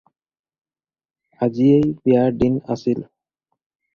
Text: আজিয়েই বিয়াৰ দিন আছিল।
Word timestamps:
আজিয়েই 1.47 1.85
বিয়াৰ 2.03 2.33
দিন 2.45 2.57
আছিল। 2.77 3.03